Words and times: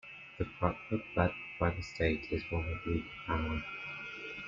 The 0.39 0.45
fatwa 0.59 0.99
backed 1.15 1.35
by 1.59 1.69
the 1.69 1.83
State 1.83 2.31
is 2.31 2.41
the 2.49 2.55
one 2.55 2.65
with 2.65 2.83
legal 2.87 3.11
power. 3.27 3.61